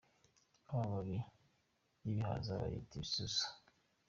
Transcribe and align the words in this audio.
amababi 0.69 1.17
yibihaza 2.03 2.51
bayita 2.61 2.93
ibisusa 2.97 3.45